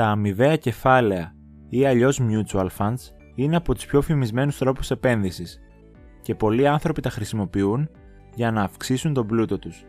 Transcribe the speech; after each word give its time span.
Τα 0.00 0.08
αμοιβαία 0.08 0.56
κεφάλαια 0.56 1.34
ή 1.68 1.86
αλλιώς 1.86 2.20
mutual 2.22 2.66
funds 2.78 3.12
είναι 3.34 3.56
από 3.56 3.74
τους 3.74 3.86
πιο 3.86 4.00
φημισμένους 4.00 4.58
τρόπους 4.58 4.90
επένδυσης 4.90 5.60
και 6.22 6.34
πολλοί 6.34 6.66
άνθρωποι 6.66 7.00
τα 7.00 7.10
χρησιμοποιούν 7.10 7.90
για 8.34 8.50
να 8.50 8.62
αυξήσουν 8.62 9.14
τον 9.14 9.26
πλούτο 9.26 9.58
τους. 9.58 9.84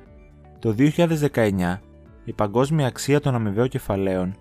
Το 0.60 0.76
2019 0.78 1.80
η 2.26 2.34
παγκόσμια 2.34 2.88
αξία 2.88 3.20
των 3.20 3.36
αμοιβαίων 3.36 3.68
κεφαλαίων 3.68 4.36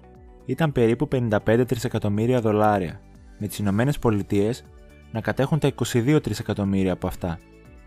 ήταν 0.47 0.73
περίπου 0.73 1.09
55 1.13 1.65
τρισεκατομμύρια 1.67 2.41
δολάρια, 2.41 3.01
με 3.39 3.47
τις 3.47 3.59
Ηνωμένες 3.59 3.99
Πολιτείες 3.99 4.65
να 5.13 5.21
κατέχουν 5.21 5.59
τα 5.59 5.73
22 5.93 6.19
τρισεκατομμύρια 6.23 6.93
από 6.93 7.07
αυτά. 7.07 7.39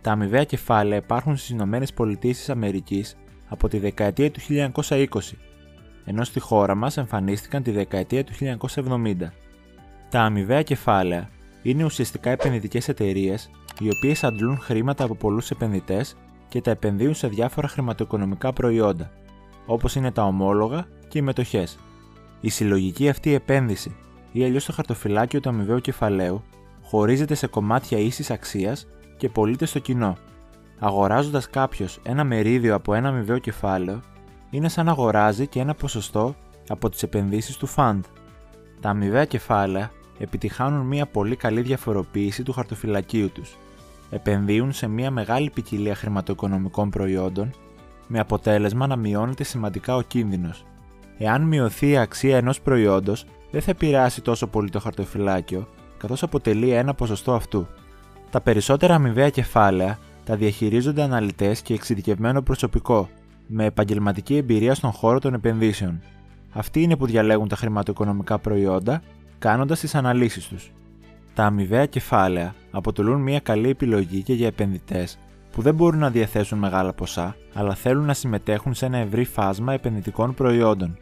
Τα 0.02 0.12
αμοιβαία 0.12 0.44
κεφάλαια 0.44 0.98
υπάρχουν 0.98 1.38
στις 1.38 1.50
Ηνωμένες 1.50 1.94
Πολιτείες 1.94 2.38
της 2.38 2.50
Αμερικής 2.50 3.18
από 3.48 3.68
τη 3.68 3.80
δεκαετία 3.80 4.32
του 4.32 4.40
1920, 4.40 5.38
ενώ 6.06 6.24
στη 6.24 6.40
χώρα 6.40 6.76
μας 6.76 6.98
εμφανίστηκαν 6.98 7.64
τη 7.64 7.72
δεκαετία 7.72 8.24
του 8.24 8.34
1970. 8.34 9.16
Τα 10.10 10.22
αμοιβαία 10.22 10.62
κεφάλαια 10.62 11.30
είναι 11.62 11.84
ουσιαστικά 11.84 12.30
επενδυτικές 12.30 12.88
εταιρείες 12.88 13.50
οι 13.80 13.90
οποίες 13.98 14.24
αντλούν 14.24 14.60
χρήματα 14.60 15.04
από 15.04 15.16
πολλούς 15.16 15.52
επενδυτές 15.52 16.16
και 16.50 16.62
τα 16.62 16.72
επενδύουν 16.72 17.14
σε 17.14 17.28
διάφορα 17.28 17.68
χρηματοοικονομικά 17.68 18.54
προϊόντα, 18.54 19.12
όπως 19.66 19.96
είναι 19.96 20.12
τα 20.12 20.24
ομόλογα 20.24 20.88
και 21.08 21.18
οι 21.18 21.22
μετοχές. 21.22 21.78
Η 22.42 22.50
συλλογική 22.50 23.10
αυτή 23.10 23.34
επένδυση 23.34 23.96
ή 24.32 24.44
αλλιώς 24.44 24.66
το 24.66 24.72
χαρτοφυλάκιο 24.72 25.40
του 25.40 25.50
αμοιβαίου 25.50 25.80
κεφαλαίου 25.80 26.44
χωρίζεται 26.84 27.36
σε 27.36 27.48
κομμάτια 27.48 27.98
ίσης 27.98 28.32
αξίας 28.32 28.88
και 29.18 29.30
πωλείται 29.30 29.66
στο 29.66 29.80
κοινό. 29.80 30.18
Αγοράζοντας 30.80 31.50
κάποιος 31.50 32.00
ένα 32.04 32.24
μερίδιο 32.24 32.76
από 32.76 32.94
ένα 32.94 33.08
αμοιβαίο 33.08 33.38
κεφάλαιο, 33.38 34.00
είναι 34.54 34.70
σαν 34.70 34.86
να 34.86 34.92
αγοράζει 34.92 35.48
και 35.48 35.60
ένα 35.60 35.74
ποσοστό 35.74 36.36
από 36.68 36.90
τις 36.90 37.04
επενδύσεις 37.04 37.58
του 37.58 37.68
fund. 37.76 38.00
Τα 38.80 38.90
αμοιβαία 38.90 39.26
κεφάλαια 39.26 39.92
επιτυχάνουν 40.18 40.86
μια 40.86 41.06
πολύ 41.06 41.36
καλή 41.36 41.62
διαφοροποίηση 41.62 42.44
του 42.44 42.54
χαρτοφυλακίου 42.54 43.32
τους. 43.32 43.58
Επενδύουν 44.10 44.72
σε 44.72 44.88
μια 44.88 45.12
μεγάλη 45.12 45.50
ποικιλία 45.50 45.96
χρηματοοικονομικών 45.96 46.90
προϊόντων, 46.90 47.52
με 48.08 48.20
αποτέλεσμα 48.20 48.88
να 48.88 48.96
μειώνεται 48.96 49.44
σημαντικά 49.44 49.96
ο 49.96 50.02
κίνδυνος. 50.02 50.66
Εάν 51.18 51.42
μειωθεί 51.42 51.90
η 51.90 51.98
αξία 51.98 52.38
ενός 52.38 52.62
προϊόντος, 52.62 53.26
δεν 53.52 53.62
θα 53.62 53.72
επηρεάσει 53.72 54.22
τόσο 54.22 54.48
πολύ 54.48 54.70
το 54.70 54.80
χαρτοφυλάκιο, 54.80 55.68
καθώς 55.98 56.24
αποτελεί 56.24 56.70
ένα 56.70 56.94
ποσοστό 56.94 57.34
αυτού. 57.34 57.68
Τα 58.30 58.42
περισσότερα 58.42 58.96
αμοιβαία 58.96 59.30
κεφάλαια 59.30 60.00
τα 60.24 60.36
διαχειρίζονται 60.36 61.02
αναλυτές 61.02 61.62
και 61.62 61.74
εξειδικευμένο 61.74 62.42
προσωπικό, 62.42 63.10
με 63.48 63.66
επαγγελματική 63.66 64.36
εμπειρία 64.36 64.76
στον 64.76 64.92
χώρο 64.92 65.20
των 65.20 65.34
επενδύσεων. 65.34 66.02
Αυτοί 66.52 66.82
είναι 66.82 66.96
που 66.98 67.06
διαλέγουν 67.06 67.48
τα 67.48 67.56
χρηματοοικονομικά 67.56 68.40
προϊόντα 68.40 69.02
κάνοντας 69.40 69.80
τις 69.80 69.96
αναλύσεις 69.96 70.48
τους. 70.48 70.72
Τα 71.34 71.46
αμοιβαία 71.46 71.86
κεφάλαια 71.86 72.56
αποτελούν 72.72 73.22
μια 73.22 73.40
καλή 73.40 73.70
επιλογή 73.70 74.22
και 74.22 74.34
για 74.34 74.48
επενδυτές 74.48 75.18
που 75.52 75.62
δεν 75.62 75.76
μπορούν 75.76 76.00
να 76.00 76.10
διαθέσουν 76.10 76.60
μεγάλα 76.60 76.94
ποσά, 76.94 77.36
αλλά 77.54 77.76
θέλουν 77.76 78.06
να 78.06 78.14
συμμετέχουν 78.14 78.74
σε 78.74 78.86
ένα 78.86 78.98
ευρύ 78.98 79.24
φάσμα 79.24 79.74
επενδυτικών 79.74 80.34
προϊόντων. 80.34 80.98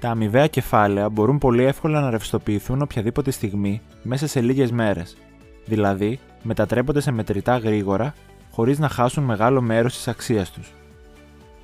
Τα 0.00 0.10
αμοιβαία 0.10 0.46
κεφάλαια 0.46 1.08
μπορούν 1.08 1.38
πολύ 1.38 1.64
εύκολα 1.64 2.00
να 2.00 2.10
ρευστοποιηθούν 2.10 2.82
οποιαδήποτε 2.82 3.30
στιγμή 3.30 3.80
μέσα 4.02 4.26
σε 4.26 4.40
λίγες 4.40 4.70
μέρες, 4.70 5.16
δηλαδή 5.64 6.18
μετατρέπονται 6.42 7.00
σε 7.00 7.10
μετρητά 7.10 7.56
γρήγορα 7.56 8.14
χωρίς 8.50 8.78
να 8.78 8.88
χάσουν 8.88 9.24
μεγάλο 9.24 9.60
μέρος 9.60 9.94
της 9.94 10.08
αξίας 10.08 10.50
τους. 10.50 10.72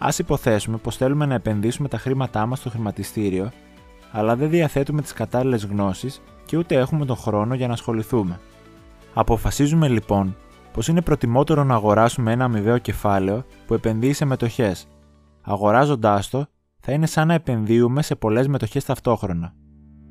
Α 0.04 0.08
υποθέσουμε 0.18 0.76
πως 0.76 0.96
θέλουμε 0.96 1.26
να 1.26 1.34
επενδύσουμε 1.34 1.88
τα 1.88 1.98
χρήματά 1.98 2.46
μας 2.46 2.58
στο 2.58 2.70
χρηματιστήριο 2.70 3.50
αλλά 4.12 4.36
δεν 4.36 4.50
διαθέτουμε 4.50 5.02
τις 5.02 5.12
κατάλληλες 5.12 5.64
γνώσεις 5.64 6.22
και 6.44 6.56
ούτε 6.56 6.74
έχουμε 6.74 7.04
τον 7.04 7.16
χρόνο 7.16 7.54
για 7.54 7.66
να 7.66 7.72
ασχοληθούμε. 7.72 8.40
Αποφασίζουμε 9.14 9.88
λοιπόν 9.88 10.36
πως 10.72 10.88
είναι 10.88 11.02
προτιμότερο 11.02 11.64
να 11.64 11.74
αγοράσουμε 11.74 12.32
ένα 12.32 12.44
αμοιβαίο 12.44 12.78
κεφάλαιο 12.78 13.44
που 13.66 13.74
επενδύει 13.74 14.12
σε 14.12 14.24
μετοχές. 14.24 14.86
Αγοράζοντάς 15.42 16.30
το, 16.30 16.46
θα 16.80 16.92
είναι 16.92 17.06
σαν 17.06 17.26
να 17.26 17.34
επενδύουμε 17.34 18.02
σε 18.02 18.14
πολλές 18.14 18.48
μετοχές 18.48 18.84
ταυτόχρονα. 18.84 19.54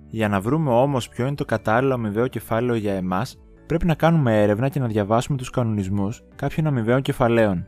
Για 0.08 0.28
να 0.28 0.42
βρούμε 0.42 0.72
όμως 0.72 1.10
ποιο 1.10 1.26
είναι 1.26 1.36
το 1.36 1.46
κατάλληλο 1.46 1.94
αμοιβαίο 1.94 2.28
κεφάλαιο 2.28 2.76
για 2.76 2.94
εμάς, 2.94 3.38
πρέπει 3.66 3.86
να 3.86 3.94
κάνουμε 3.94 4.42
έρευνα 4.42 4.70
και 4.70 4.80
να 4.80 4.88
διαβάσουμε 4.88 5.38
τους 5.38 5.50
κανονισμούς 5.50 6.24
κάποιων 6.36 6.68
αμοιβαίων 6.68 7.02
κεφαλαίων. 7.02 7.68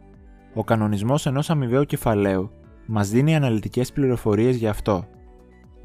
Ο 0.53 0.64
κανονισμός 0.64 1.25
ενός 1.25 1.50
αμοιβαίου 1.50 1.84
κεφαλαίου 1.84 2.52
μας 2.86 3.09
δίνει 3.09 3.36
αναλυτικές 3.36 3.91
πληροφορίες 3.91 4.56
για 4.56 4.69
αυτό 4.69 5.08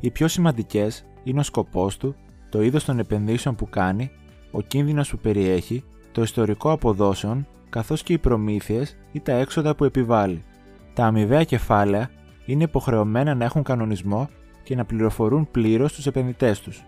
οι 0.01 0.11
πιο 0.11 0.29
σημαντικές 0.29 1.05
είναι 1.25 1.41
ο 1.41 1.43
σκοπός 1.43 1.97
του, 1.97 2.15
το 2.49 2.63
είδος 2.63 2.85
των 2.85 2.99
επενδύσεων 2.99 3.55
που 3.55 3.69
κάνει, 3.69 4.11
ο 4.51 4.61
κίνδυνος 4.61 5.11
που 5.11 5.19
περιέχει, 5.19 5.85
το 6.13 6.23
ιστορικό 6.23 6.71
αποδόσεων, 6.71 7.47
καθώς 7.71 8.03
και 8.03 8.13
οι 8.13 8.19
προμήθειες 8.19 8.97
ή 9.13 9.21
τα 9.21 9.33
έξοδα 9.33 9.75
που 9.75 9.85
επιβάλλει. 9.85 10.45
Τα 10.95 11.05
αμοιβαία 11.05 11.45
κεφάλαια 11.45 12.11
είναι 12.47 12.63
υποχρεωμένα 12.63 13.35
να 13.35 13.45
έχουν 13.45 13.63
κανονισμό 13.63 14.29
και 14.63 14.75
να 14.75 14.85
πληροφορούν 14.85 15.49
πλήρως 15.51 15.93
τους 15.93 16.07
επενδυτές 16.07 16.61
τους. 16.61 16.85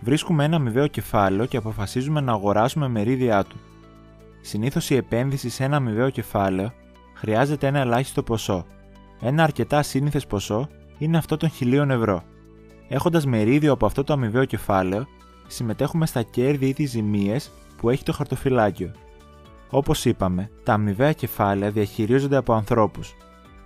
Βρίσκουμε 0.00 0.44
ένα 0.44 0.56
αμοιβαίο 0.56 0.86
κεφάλαιο 0.86 1.46
και 1.46 1.56
αποφασίζουμε 1.56 2.20
να 2.20 2.32
αγοράσουμε 2.32 2.88
μερίδια 2.88 3.44
του. 3.44 3.56
Συνήθως 4.40 4.90
η 4.90 4.96
επένδυση 4.96 5.48
σε 5.48 5.64
ένα 5.64 5.76
αμοιβαίο 5.76 6.10
κεφάλαιο 6.10 6.72
χρειάζεται 7.14 7.66
ένα 7.66 7.78
ελάχιστο 7.78 8.22
ποσό. 8.22 8.66
Ένα 9.20 9.42
αρκετά 9.42 9.82
σύνηθες 9.82 10.26
ποσό 10.26 10.68
είναι 10.98 11.16
αυτό 11.16 11.36
των 11.36 11.50
1000 11.60 11.88
ευρώ. 11.88 12.22
Έχοντας 12.88 13.26
μερίδιο 13.26 13.72
από 13.72 13.86
αυτό 13.86 14.04
το 14.04 14.12
αμοιβαίο 14.12 14.44
κεφάλαιο, 14.44 15.06
συμμετέχουμε 15.46 16.06
στα 16.06 16.22
κέρδη 16.22 16.66
ή 16.66 16.74
τις 16.74 16.90
ζημίες 16.90 17.50
που 17.76 17.90
έχει 17.90 18.02
το 18.02 18.12
χαρτοφυλάκιο. 18.12 18.92
Όπως 19.70 20.04
είπαμε, 20.04 20.50
τα 20.62 20.72
αμοιβαία 20.72 21.12
κεφάλαια 21.12 21.70
διαχειρίζονται 21.70 22.36
από 22.36 22.52
ανθρώπους. 22.54 23.14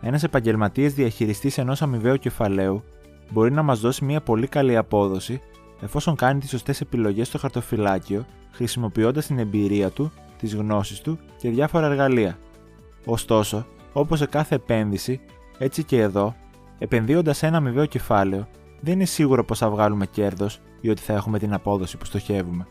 Ένας 0.00 0.22
επαγγελματίας 0.22 0.92
διαχειριστής 0.92 1.58
ενός 1.58 1.82
αμοιβαίου 1.82 2.16
κεφαλαίου 2.16 2.82
μπορεί 3.30 3.52
να 3.52 3.62
μας 3.62 3.80
δώσει 3.80 4.04
μια 4.04 4.20
πολύ 4.20 4.46
καλή 4.46 4.76
απόδοση 4.76 5.40
εφόσον 5.80 6.16
κάνει 6.16 6.40
τις 6.40 6.50
σωστές 6.50 6.80
επιλογές 6.80 7.26
στο 7.26 7.38
χαρτοφυλάκιο 7.38 8.26
χρησιμοποιώντας 8.50 9.26
την 9.26 9.38
εμπειρία 9.38 9.90
του, 9.90 10.12
τις 10.38 10.54
γνώσεις 10.54 11.00
του 11.00 11.18
και 11.38 11.50
διάφορα 11.50 11.86
εργαλεία. 11.86 12.38
Ωστόσο, 13.10 13.66
όπως 13.92 14.18
σε 14.18 14.26
κάθε 14.26 14.54
επένδυση, 14.54 15.20
έτσι 15.58 15.84
και 15.84 16.00
εδώ, 16.00 16.34
επενδύοντας 16.78 17.42
ένα 17.42 17.56
αμοιβαίο 17.56 17.86
κεφάλαιο, 17.86 18.48
δεν 18.80 18.94
είναι 18.94 19.04
σίγουρο 19.04 19.44
πως 19.44 19.58
θα 19.58 19.70
βγάλουμε 19.70 20.06
κέρδος 20.06 20.60
ή 20.80 20.90
ότι 20.90 21.02
θα 21.02 21.12
έχουμε 21.12 21.38
την 21.38 21.52
απόδοση 21.52 21.96
που 21.96 22.04
στοχεύουμε. 22.04 22.66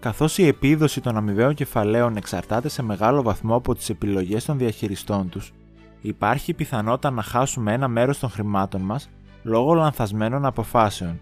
Καθώς 0.00 0.38
η 0.38 0.46
επίδοση 0.46 1.00
των 1.00 1.16
αμοιβαίων 1.16 1.54
κεφαλαίων 1.54 2.16
εξαρτάται 2.16 2.68
σε 2.68 2.82
μεγάλο 2.82 3.22
βαθμό 3.22 3.54
από 3.54 3.74
τις 3.74 3.88
επιλογές 3.88 4.44
των 4.44 4.58
διαχειριστών 4.58 5.28
τους, 5.28 5.52
υπάρχει 6.00 6.50
η 6.50 6.54
πιθανότητα 6.54 7.10
να 7.10 7.22
χάσουμε 7.22 7.72
ένα 7.72 7.88
μέρος 7.88 8.18
των 8.18 8.30
χρημάτων 8.30 8.80
μας 8.80 9.08
λόγω 9.42 9.74
λανθασμένων 9.74 10.44
αποφάσεων. 10.44 11.20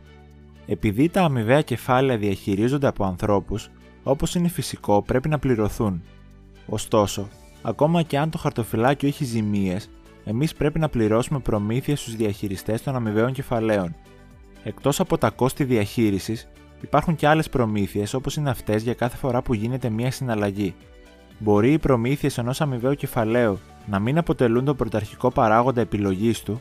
Επειδή 0.67 1.09
τα 1.09 1.23
αμοιβαία 1.23 1.63
κεφάλαια 1.63 2.17
διαχειρίζονται 2.17 2.87
από 2.87 3.05
ανθρώπους, 3.05 3.71
όπως 4.03 4.35
είναι 4.35 4.49
φυσικό, 4.49 5.03
πρέπει 5.03 5.29
να 5.29 5.39
πληρωθούν. 5.39 6.03
Ωστόσο, 6.67 7.29
ακόμα 7.63 8.03
και 8.03 8.19
αν 8.19 8.31
το 8.31 8.39
χαρτοφυλάκιο 8.39 9.09
έχει 9.09 9.25
ζημίες, 9.25 9.91
εμείς 10.25 10.55
πρέπει 10.55 10.79
να 10.79 10.89
πληρώσουμε 10.89 11.39
προμήθεια 11.39 11.97
στους 11.97 12.17
διαχειριστές 12.17 12.83
των 12.83 12.97
αμοιβαίων 12.97 13.33
κεφαλαίων 13.33 13.95
Εκτός 14.65 15.01
από 15.01 15.19
τα 15.19 15.31
κόστη 15.31 15.65
διαχείρισης, 15.65 16.49
υπάρχουν 16.81 17.17
και 17.17 17.27
άλλες 17.27 17.49
προμήθειες 17.49 18.15
όπως 18.15 18.37
είναι 18.37 18.51
αυτές 18.51 18.83
για 18.83 18.95
κάθε 18.95 19.17
φορά 19.17 19.43
που 19.43 19.55
γίνεται 19.55 19.91
μια 19.91 20.11
συναλλαγή. 20.11 20.75
Μπορεί 21.39 21.73
οι 21.73 21.79
προμήθειες 21.79 22.39
ενός 22.39 22.61
αμοιβαίου 22.61 22.95
κεφαλαίου 22.95 23.59
να 23.87 23.99
μην 23.99 24.19
αποτελούν 24.19 24.65
τον 24.65 24.77
πρωταρχικό 24.77 25.31
παράγοντα 25.31 25.81
επιλογής 25.81 26.43
του, 26.43 26.61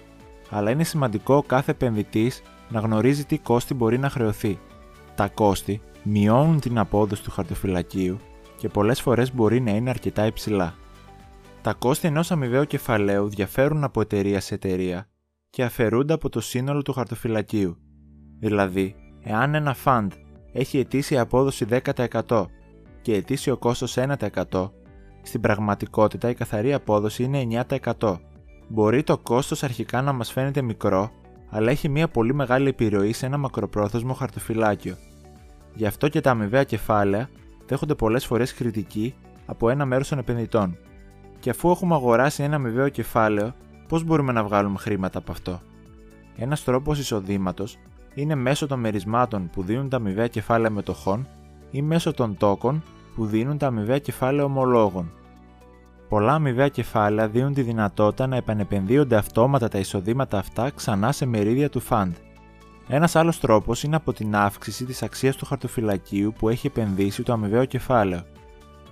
αλλά 0.49 0.71
είναι 0.71 0.83
σημαντικό 0.83 1.35
ο 1.35 1.41
κάθε 1.41 1.71
επενδυτής 1.71 2.41
να 2.69 2.79
γνωρίζει 2.79 3.25
τι 3.25 3.37
κόστη 3.37 3.73
μπορεί 3.73 3.97
να 3.97 4.09
χρεωθεί. 4.09 4.59
Τα 5.15 5.27
κόστη 5.27 5.81
μειώνουν 6.03 6.59
την 6.59 6.77
απόδοση 6.77 7.23
του 7.23 7.31
χαρτοφυλακίου 7.31 8.17
και 8.57 8.69
πολλές 8.69 9.01
φορές 9.01 9.33
μπορεί 9.33 9.61
να 9.61 9.71
είναι 9.71 9.89
αρκετά 9.89 10.25
υψηλά. 10.25 10.73
Τα 11.61 11.73
κόστη 11.73 12.07
ενός 12.07 12.31
αμοιβαίου 12.31 12.65
κεφαλαίου 12.65 13.29
διαφέρουν 13.29 13.83
από 13.83 14.01
εταιρεία 14.01 14.39
σε 14.39 14.53
εταιρεία 14.53 15.09
και 15.49 15.63
αφαιρούνται 15.63 16.13
από 16.13 16.29
το 16.29 16.41
σύνολο 16.41 16.81
του 16.81 16.93
χαρτοφυλακίου. 16.93 17.77
Δηλαδή, 18.39 18.95
εάν 19.23 19.55
ένα 19.55 19.75
fund 19.85 20.07
έχει 20.53 20.79
ετήσια 20.79 21.21
απόδοση 21.21 21.65
10% 22.25 22.45
και 23.01 23.13
ετήσιο 23.13 23.57
κόστος 23.57 23.97
1%, 23.97 24.71
στην 25.21 25.41
πραγματικότητα 25.41 26.29
η 26.29 26.33
καθαρή 26.33 26.73
απόδοση 26.73 27.23
είναι 27.23 27.65
9%. 27.99 28.19
Μπορεί 28.67 29.03
το 29.03 29.17
κόστος 29.17 29.63
αρχικά 29.63 30.01
να 30.01 30.13
μας 30.13 30.31
φαίνεται 30.31 30.61
μικρό, 30.61 31.11
αλλά 31.49 31.71
έχει 31.71 31.89
μια 31.89 32.07
πολύ 32.07 32.33
μεγάλη 32.33 32.69
επιρροή 32.69 33.13
σε 33.13 33.25
ένα 33.25 33.37
μακροπρόθεσμο 33.37 34.13
χαρτοφυλάκιο. 34.13 34.95
Γι' 35.75 35.85
αυτό 35.85 36.07
και 36.07 36.21
τα 36.21 36.31
αμοιβαία 36.31 36.63
κεφάλαια 36.63 37.29
δέχονται 37.65 37.95
πολλές 37.95 38.25
φορές 38.25 38.53
κριτική 38.53 39.15
από 39.45 39.69
ένα 39.69 39.85
μέρος 39.85 40.07
των 40.07 40.17
επενδυτών. 40.17 40.77
Και 41.39 41.49
αφού 41.49 41.69
έχουμε 41.69 41.95
αγοράσει 41.95 42.43
ένα 42.43 42.55
αμοιβαίο 42.55 42.89
κεφάλαιο, 42.89 43.53
πώς 43.87 44.03
μπορούμε 44.03 44.31
να 44.31 44.43
βγάλουμε 44.43 44.77
χρήματα 44.77 45.17
από 45.17 45.31
αυτό; 45.31 45.61
Ένας 46.35 46.63
τρόπος 46.63 46.99
εισοδήματος 46.99 47.77
είναι 48.13 48.35
μέσω 48.35 48.67
των 48.67 48.79
μερισμάτων 48.79 49.49
που 49.49 49.63
δίνουν 49.63 49.89
τα 49.89 49.97
αμοιβαία 49.97 50.27
κεφάλαια 50.27 50.69
μετοχών 50.69 51.27
ή 51.71 51.81
μέσω 51.81 52.13
των 52.13 52.37
τόκων 52.37 52.83
που 53.15 53.25
δίνουν 53.25 53.57
τα 53.57 53.67
αμοιβαία 53.67 53.99
κεφάλαια 53.99 54.43
ομολόγων. 54.43 55.11
Πολλά 56.09 56.33
αμοιβαία 56.33 56.67
κεφάλαια 56.67 57.27
δίνουν 57.27 57.53
τη 57.53 57.61
δυνατότητα 57.61 58.27
να 58.27 58.35
επανεπενδύονται 58.35 59.15
αυτόματα 59.15 59.67
τα 59.67 59.77
εισοδήματα 59.77 60.37
αυτά 60.37 60.69
ξανά 60.69 61.11
σε 61.11 61.25
μερίδια 61.25 61.69
του 61.69 61.79
φαντ. 61.79 62.13
Ένας 62.87 63.15
άλλος 63.15 63.39
τρόπος 63.39 63.83
είναι 63.83 63.95
από 63.95 64.13
την 64.13 64.35
αύξηση 64.35 64.85
της 64.85 65.03
αξίας 65.03 65.35
του 65.35 65.45
χαρτοφυλακίου 65.45 66.33
που 66.39 66.49
έχει 66.49 66.67
επενδύσει 66.67 67.23
το 67.23 67.33
αμοιβαίο 67.33 67.65
κεφάλαιο. 67.65 68.21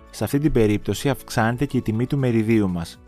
Σε 0.10 0.24
αυτή 0.24 0.40
την 0.40 0.52
περίπτωση 0.52 1.10
αυξάνεται 1.10 1.66
και 1.66 1.78
η 1.78 1.82
τιμή 1.82 2.08
του 2.08 2.18
μεριδίου 2.18 2.70
μας. 2.70 3.00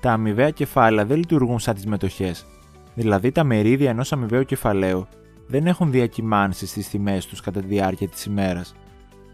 Τα 0.00 0.12
αμοιβαία 0.12 0.50
κεφάλαια 0.50 1.04
δεν 1.04 1.16
λειτουργούν 1.16 1.58
σαν 1.58 1.74
τις 1.74 1.86
μετοχές, 1.86 2.46
δηλαδή 2.94 3.30
τα 3.30 3.44
μερίδια 3.44 3.90
ενός 3.90 4.12
αμοιβαίου 4.12 4.44
κεφαλαίου 4.44 5.06
δεν 5.46 5.66
έχουν 5.66 5.90
διακυμάνσεις 5.90 6.70
στις 6.70 6.88
τιμές 6.88 7.26
τους 7.26 7.40
κατά 7.40 7.60
τη 7.60 7.66
διάρκεια 7.66 8.08
της 8.08 8.24
ημέρας. 8.24 8.74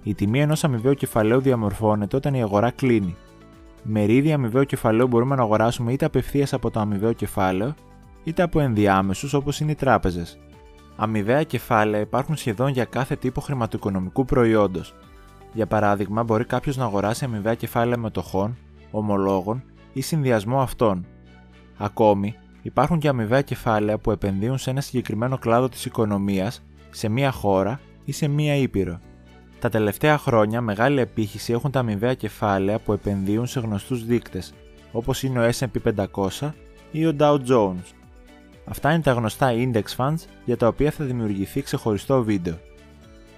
Η 0.03 0.15
τιμή 0.15 0.41
ενός 0.41 0.65
αμοιβαίου 0.65 0.95
κεφαλαίου 0.95 1.41
διαμορφώνεται 1.41 2.17
όταν 2.17 2.35
η 2.35 2.43
αγορά 2.43 2.71
κλείνει. 2.71 3.17
Μερίδια 3.83 4.35
αμοιβαίου 4.35 4.65
κεφαλαίου 4.65 5.07
μπορούμε 5.07 5.35
να 5.37 5.43
αγοράσουμε 5.43 5.93
είτε 5.93 6.05
απευθείας 6.05 6.53
από 6.53 6.71
το 6.71 6.81
αμοιβαίο 6.81 7.13
κεφάλαιο, 7.13 7.75
είτε 8.25 8.43
από 8.43 8.61
ενδιάμεσους 8.61 9.35
όπως 9.35 9.61
είναι 9.61 9.71
οι 9.71 9.75
τράπεζες. 9.75 10.39
Αμοιβαία 10.97 11.43
κεφάλαια 11.43 12.01
υπάρχουν 12.01 12.37
σχεδόν 12.37 12.69
για 12.69 12.85
κάθε 12.85 13.17
τύπο 13.17 13.41
χρηματοοικονομικού 13.41 14.25
προϊόντος. 14.25 14.95
Για 15.57 15.67
παράδειγμα, 15.67 16.23
μπορεί 16.23 16.45
κάποιος 16.45 16.77
να 16.77 16.85
αγοράσει 16.85 17.25
αμοιβαία 17.25 17.55
κεφάλαια 17.55 17.97
μετοχών, 17.97 18.57
ομολόγων 18.91 19.63
ή 19.93 20.01
συνδυασμό 20.01 20.61
αυτών. 20.61 21.07
Ακόμη, 21.77 22.35
υπάρχουν 22.63 22.99
και 22.99 23.09
αμοιβαία 23.09 23.43
κεφάλαια 23.43 23.99
που 23.99 24.11
επενδύουν 24.11 24.59
σε 24.59 24.71
ένα 24.71 24.81
συγκεκριμένο 24.81 25.39
κλάδο 25.39 25.69
της 25.69 25.85
οικονομίας, 25.85 26.63
σε 26.91 27.09
μία 27.09 27.31
χώρα 27.31 27.81
ή 28.05 28.13
σε 28.13 28.29
μία 28.29 28.57
ήπειρο. 28.57 28.99
Τα 29.61 29.69
τελευταία 29.69 30.19
χρόνια 30.19 30.61
μεγάλη 30.61 31.01
επίχυση 31.01 31.53
έχουν 31.53 31.71
τα 31.71 31.79
αμοιβαία 31.79 32.15
κεφάλαια 32.15 32.79
που 32.79 32.93
επενδύουν 32.93 33.47
σε 33.47 33.61
γνωστούς 33.61 34.05
δείκτες, 34.05 34.55
όπως 34.93 35.23
είναι 35.23 35.47
ο 35.47 35.51
S&P 35.59 36.07
500 36.41 36.53
ή 36.91 37.07
ο 37.07 37.17
Dow 37.19 37.39
Jones. 37.49 37.93
Αυτά 38.65 38.93
είναι 38.93 39.03
τα 39.03 39.13
γνωστά 39.13 39.53
index 39.53 39.97
funds 39.97 40.25
για 40.45 40.57
τα 40.57 40.67
οποία 40.67 40.91
θα 40.91 41.05
δημιουργηθεί 41.05 41.63
ξεχωριστό 41.63 42.23
βίντεο. 42.23 42.59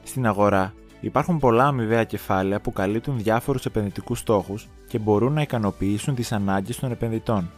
Στην 0.02 0.26
αγορά 0.26 0.72
υπάρχουν 1.00 1.38
πολλά 1.38 1.66
αμοιβαία 1.66 2.04
κεφάλαια 2.04 2.60
που 2.60 2.72
καλύπτουν 2.72 3.18
διάφορους 3.18 3.66
επενδυτικούς 3.66 4.18
στόχους 4.18 4.68
και 4.86 4.98
μπορούν 4.98 5.32
να 5.32 5.42
ικανοποιήσουν 5.42 6.14
τις 6.14 6.32
ανάγκες 6.32 6.78
των 6.78 6.90
επενδυτών. 6.90 7.50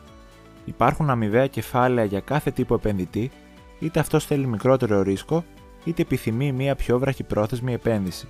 Υπάρχουν 0.64 1.10
αμοιβαία 1.10 1.46
κεφάλαια 1.46 2.04
για 2.04 2.20
κάθε 2.20 2.50
τύπο 2.50 2.74
επενδυτή, 2.74 3.30
είτε 3.78 4.00
αυτός 4.00 4.24
θέλει 4.24 4.46
μικρότερο 4.46 5.02
ρίσκο, 5.02 5.44
είτε 5.84 6.02
επιθυμεί 6.02 6.52
μια 6.52 6.74
πιο 6.74 6.98
βραχυπρόθεσμη 6.98 7.72
επένδυση. 7.72 8.28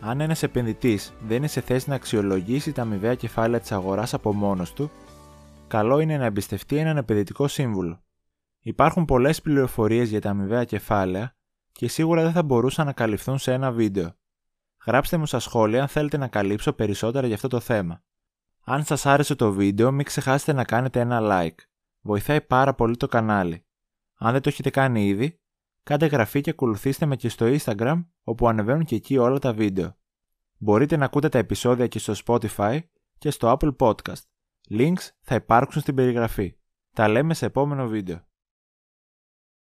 Αν 0.00 0.20
ένας 0.20 0.42
επενδυτής 0.42 1.12
δεν 1.26 1.36
είναι 1.36 1.46
σε 1.46 1.60
θέση 1.60 1.88
να 1.88 1.94
αξιολογήσει 1.94 2.72
τα 2.72 2.82
αμοιβαία 2.82 3.14
κεφάλαια 3.14 3.60
της 3.60 3.72
αγοράς 3.72 4.14
από 4.14 4.32
μόνος 4.32 4.72
του, 4.72 4.90
καλό 5.68 6.00
είναι 6.00 6.16
να 6.16 6.24
εμπιστευτεί 6.24 6.76
έναν 6.76 6.96
επενδυτικό 6.96 7.48
σύμβουλο. 7.48 8.02
Υπάρχουν 8.62 9.04
πολλές 9.04 9.42
πληροφορίες 9.42 10.08
για 10.08 10.20
τα 10.20 10.30
αμοιβαία 10.30 10.64
κεφάλαια 10.64 11.34
και 11.72 11.88
σίγουρα 11.88 12.22
δεν 12.22 12.32
θα 12.32 12.42
μπορούσαν 12.42 12.86
να 12.86 12.92
καλυφθούν 12.92 13.38
σε 13.38 13.52
ένα 13.52 13.70
βίντεο. 13.72 14.14
Γράψτε 14.86 15.16
μου 15.16 15.26
στα 15.26 15.38
σχόλια 15.38 15.80
αν 15.80 15.88
θέλετε 15.88 16.16
να 16.16 16.28
καλύψω 16.28 16.72
περισσότερα 16.72 17.26
για 17.26 17.34
αυτό 17.34 17.48
το 17.48 17.60
θέμα. 17.60 18.02
Αν 18.64 18.84
σας 18.84 19.06
άρεσε 19.06 19.34
το 19.34 19.52
βίντεο 19.52 19.92
μην 19.92 20.04
ξεχάσετε 20.04 20.52
να 20.52 20.64
κάνετε 20.64 21.00
ένα 21.00 21.20
like. 21.22 21.58
Βοηθάει 22.00 22.40
πάρα 22.40 22.74
πολύ 22.74 22.96
το 22.96 23.06
κανάλι. 23.06 23.64
Αν 24.14 24.32
δεν 24.32 24.42
το 24.42 24.48
έχετε 24.48 24.70
κάνει 24.70 25.06
ήδη, 25.06 25.40
κάντε 25.82 26.04
εγγραφή 26.04 26.40
και 26.40 26.50
ακολουθήστε 26.50 27.06
με 27.06 27.16
και 27.16 27.28
στο 27.28 27.46
Instagram 27.58 28.04
όπου 28.22 28.48
ανεβαίνουν 28.48 28.84
και 28.84 28.94
εκεί 28.94 29.18
όλα 29.18 29.38
τα 29.38 29.52
βίντεο. 29.52 29.96
Μπορείτε 30.56 30.96
να 30.96 31.04
ακούτε 31.04 31.28
τα 31.28 31.38
επεισόδια 31.38 31.86
και 31.86 31.98
στο 31.98 32.14
Spotify 32.24 32.78
και 33.18 33.30
στο 33.30 33.56
Apple 33.58 33.76
Podcast. 33.76 34.22
Links 34.70 35.08
θα 35.20 35.34
υπάρξουν 35.34 35.82
στην 35.82 35.94
περιγραφή. 35.94 36.56
Τα 36.94 37.08
λέμε 37.08 37.34
σε 37.34 37.46
επόμενο 37.46 37.86
βίντεο. 37.86 38.28